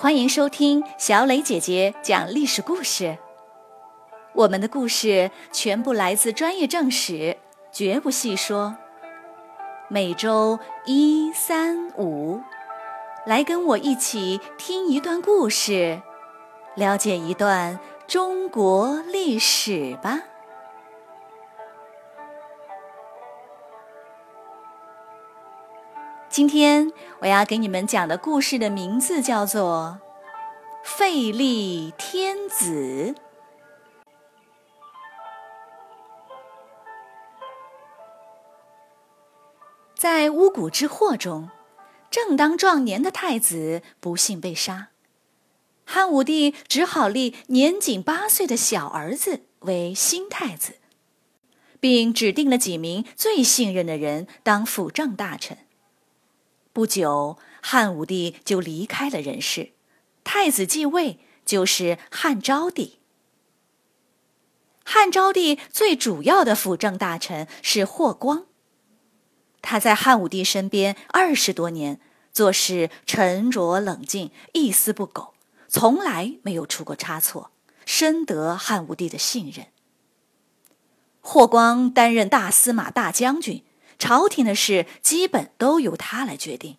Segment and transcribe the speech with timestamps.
[0.00, 3.18] 欢迎收听小磊姐姐讲历史故事。
[4.32, 7.36] 我们的故事全部来自专业正史，
[7.72, 8.76] 绝不细说。
[9.88, 12.40] 每周一、三、五，
[13.26, 16.00] 来跟我一起听一段故事，
[16.76, 20.20] 了解一段中国历史吧。
[26.38, 29.98] 今天我要给你们讲的故事的名字叫做
[30.88, 33.12] 《废立天子》。
[39.96, 41.50] 在巫蛊之祸中，
[42.08, 44.90] 正当壮年的太子不幸被杀，
[45.84, 50.76] 汉武帝只好立年仅八岁的小儿子为新太子，
[51.80, 55.58] 并指定了几名最信任的人当辅政大臣。
[56.78, 59.72] 不久，汉武帝就离开了人世，
[60.22, 63.00] 太子继位就是汉昭帝。
[64.84, 68.46] 汉昭帝最主要的辅政大臣是霍光。
[69.60, 72.00] 他在汉武帝身边二十多年，
[72.32, 75.34] 做事沉着冷静，一丝不苟，
[75.66, 77.50] 从来没有出过差错，
[77.84, 79.66] 深得汉武帝的信任。
[81.20, 83.64] 霍光担任大司马大将军。
[83.98, 86.76] 朝廷的事基本都由他来决定。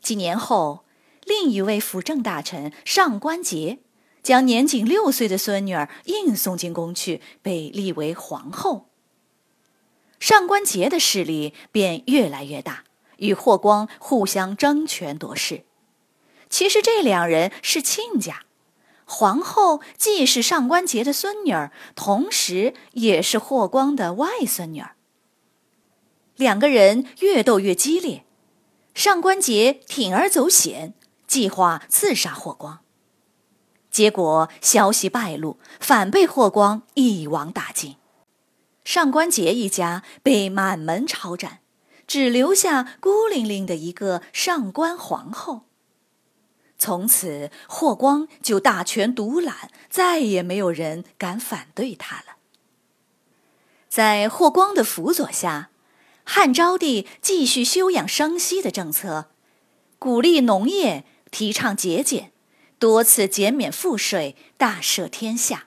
[0.00, 0.84] 几年后，
[1.24, 3.78] 另一位辅政大臣上官桀
[4.22, 8.88] 将年仅六岁的孙女儿硬送进宫去，被立为皇后。
[10.18, 12.84] 上官桀的势力便越来越大，
[13.18, 15.64] 与霍光互相争权夺势。
[16.48, 18.42] 其实这两人是亲家，
[19.04, 24.94] 皇后既是上官桀的孙女儿，同时也是霍光的外孙女儿。
[26.36, 28.24] 两个人越斗越激烈，
[28.94, 30.94] 上官桀铤而走险，
[31.26, 32.80] 计划刺杀霍光。
[33.90, 37.96] 结果消息败露，反被霍光一网打尽。
[38.84, 41.60] 上官桀一家被满门抄斩，
[42.06, 45.66] 只留下孤零零的一个上官皇后。
[46.78, 52.36] 从此，霍光就大权独揽，再也没有人敢反对他了。
[53.88, 55.68] 在霍光的辅佐下。
[56.24, 59.30] 汉昭帝继续休养生息的政策，
[59.98, 62.32] 鼓励农业，提倡节俭，
[62.78, 65.66] 多次减免赋税，大赦天下，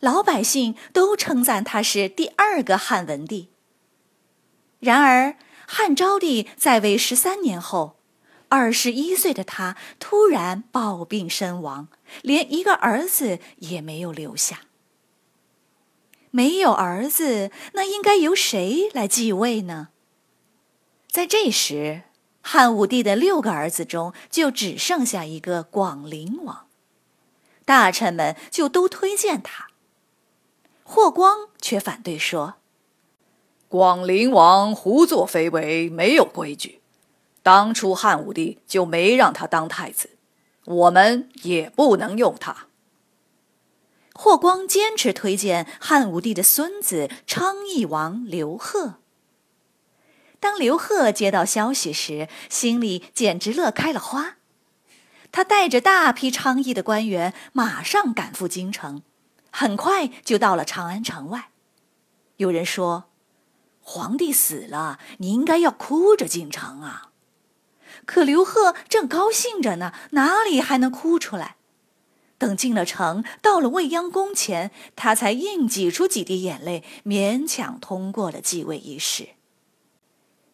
[0.00, 3.50] 老百姓都称赞他是第二个汉文帝。
[4.80, 5.36] 然而，
[5.66, 7.96] 汉昭帝在位十三年后，
[8.50, 11.88] 二十一岁的他突然暴病身亡，
[12.20, 14.60] 连一个儿子也没有留下。
[16.34, 19.90] 没有儿子，那应该由谁来继位呢？
[21.08, 22.02] 在这时，
[22.42, 26.66] 汉武帝的六个儿子中就只剩下一个广陵王，
[27.64, 29.68] 大臣们就都推荐他。
[30.82, 32.54] 霍光却反对说
[33.70, 36.80] ：“广陵王胡作非为，没有规矩，
[37.44, 40.10] 当初汉武帝就没让他当太子，
[40.64, 42.66] 我们也不能用他。”
[44.14, 48.94] 霍光坚持推荐汉武帝的孙子昌邑王刘贺。
[50.38, 54.36] 当刘贺接到消息时，心里简直乐开了花。
[55.32, 59.02] 他带着大批昌邑的官员，马上赶赴京城，
[59.50, 61.50] 很快就到了长安城外。
[62.36, 63.10] 有人说
[63.82, 67.10] ：“皇帝死了，你应该要哭着进城啊！”
[68.06, 71.56] 可刘贺正高兴着呢，哪里还能哭出来？
[72.38, 79.30] 等进了城，到了未央宫前，他才硬挤出几滴眼泪，勉强通过了继位仪式。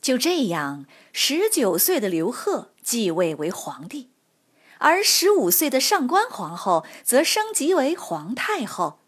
[0.00, 4.10] 就这样，十九岁的刘贺继位为皇帝，
[4.78, 9.00] 而十五岁的上官皇后则升级为皇太后，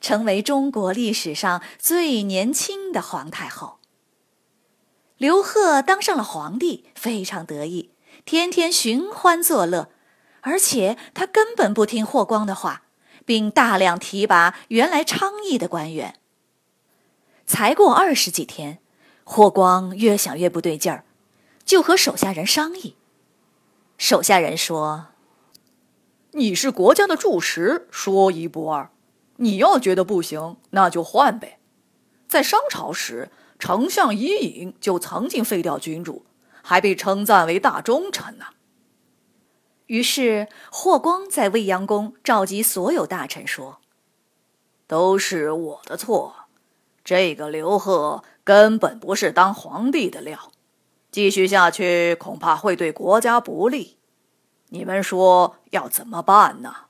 [0.00, 3.78] 成为中国历史上最年轻的皇太后。
[5.16, 7.90] 刘贺当上了皇帝，非常得意，
[8.24, 9.90] 天天寻欢作乐。
[10.42, 12.82] 而且他根本不听霍光的话，
[13.24, 16.14] 并大量提拔原来昌邑的官员。
[17.46, 18.78] 才过二十几天，
[19.24, 21.04] 霍光越想越不对劲儿，
[21.64, 22.96] 就和手下人商议。
[23.96, 25.08] 手下人说
[26.32, 28.90] ：“你是国家的柱石，说一不二。
[29.36, 31.58] 你要觉得不行，那就换呗。
[32.28, 36.26] 在商朝时，丞相伊尹就曾经废掉君主，
[36.62, 38.46] 还被称赞为大忠臣呢。”
[39.88, 43.80] 于是，霍光在未央宫召集所有大臣说
[44.86, 46.34] ：“都是我的错，
[47.02, 50.52] 这个刘贺根本不是当皇帝的料，
[51.10, 53.96] 继续下去恐怕会对国家不利。
[54.68, 56.88] 你们说要怎么办呢？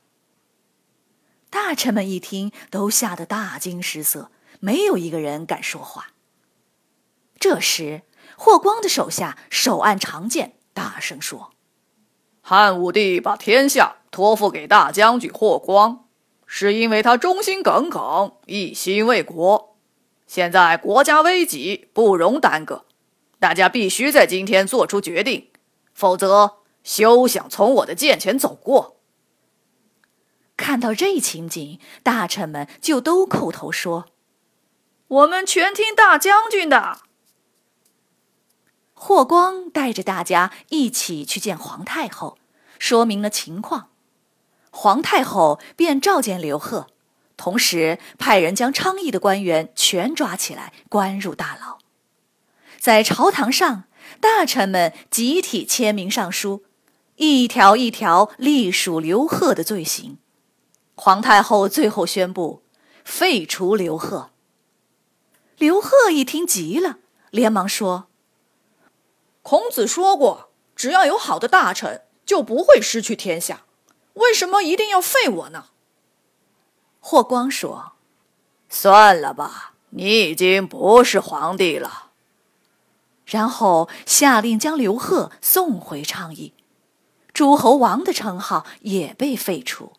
[1.51, 6.09] 大臣们一听，都吓得大惊失色，没有一个人敢说话。
[7.39, 8.03] 这时，
[8.37, 11.53] 霍光的手下手按长剑，大声说
[12.51, 16.07] ：“汉武帝把天下托付给大将军霍光，
[16.47, 19.77] 是因为他忠心耿耿，一心为国。
[20.27, 22.87] 现在国家危急，不容耽搁，
[23.39, 25.51] 大家必须在今天做出决定，
[25.93, 28.97] 否则休想从我的剑前走过。”
[30.57, 34.07] 看到这情景，大臣们就都叩头说
[35.09, 37.01] ：“我们全听大将军的。”
[39.01, 42.37] 霍光带着大家一起去见皇太后，
[42.81, 43.91] 说明了情况。
[44.71, 46.89] 皇太后便召见刘贺，
[47.37, 51.79] 同时派人将昌邑的官员全抓起来，关入大牢。
[52.81, 53.85] 在朝堂上，
[54.21, 56.65] 大臣们集体签名上书，
[57.17, 60.19] 一条一条隶属刘贺的罪行。
[60.97, 62.65] 皇太后最后宣布
[63.05, 64.31] 废除刘贺。
[65.57, 66.99] 刘贺一听急了，
[67.31, 68.08] 连忙说
[69.43, 73.63] ：“孔子说过，只要有好的大臣，就不会失去天下。
[74.15, 75.67] 为什么一定要废我呢？”
[77.01, 77.93] 霍光说
[78.69, 82.11] ：“算了吧，你已经不是皇帝了。”
[83.25, 86.55] 然后下令将刘贺送回昌邑，
[87.33, 89.93] 诸侯王的称号也被废除。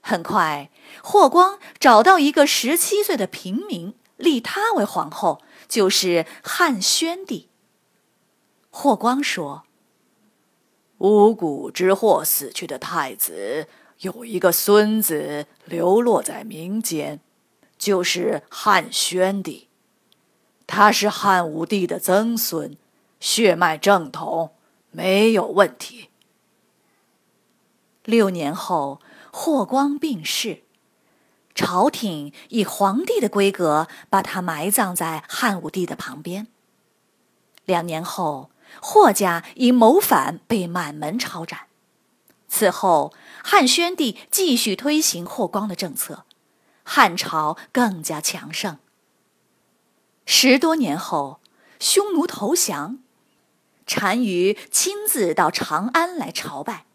[0.00, 0.70] 很快，
[1.02, 7.48] 霍光找到一个十七岁的平民，立她为皇后，就是汉宣帝。
[8.78, 9.64] 霍光说
[11.00, 13.68] ：“巫蛊之祸死去的太子
[14.00, 17.20] 有一个孙子流落在民间，
[17.78, 19.68] 就是汉宣帝。
[20.66, 22.76] 他是汉武帝的曾孙，
[23.18, 24.52] 血脉正统，
[24.90, 26.10] 没有问题。”
[28.04, 29.00] 六年后。
[29.32, 30.62] 霍光病逝，
[31.54, 36.46] 朝廷以皇帝的规格把他埋葬在汉武帝的旁边。
[37.66, 38.48] 两年后，
[38.80, 41.66] 霍家因谋反被满门抄斩。
[42.48, 46.24] 此后，汉宣帝继续推行霍光的政策，
[46.84, 48.78] 汉朝更加强盛。
[50.24, 51.40] 十多年后，
[51.78, 52.98] 匈奴投降，
[53.84, 56.86] 单于亲自到长安来朝拜。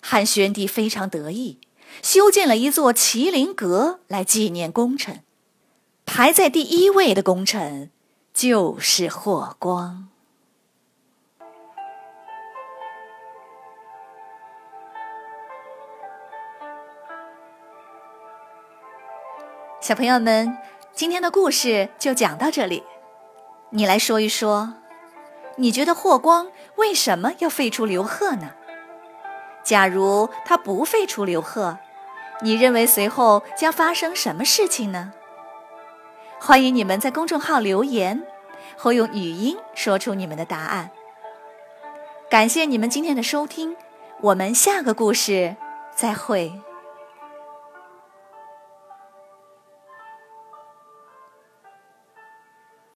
[0.00, 1.58] 汉宣帝非常得意，
[2.02, 5.22] 修建了一座麒麟阁来纪念功臣。
[6.04, 7.90] 排在第一位的功臣
[8.34, 10.08] 就是霍光。
[19.82, 20.56] 小朋友们，
[20.94, 22.84] 今天的故事就讲到这里。
[23.70, 24.74] 你来说一说，
[25.56, 26.46] 你觉得霍光
[26.76, 28.52] 为什么要废除刘贺呢？
[29.64, 31.78] 假如他不废除刘贺，
[32.42, 35.12] 你认为随后将发生什么事情呢？
[36.38, 38.22] 欢迎你们在公众号留言，
[38.76, 40.92] 或用语音说出你们的答案。
[42.30, 43.76] 感谢你们今天的收听，
[44.20, 45.56] 我们下个故事
[45.92, 46.52] 再会。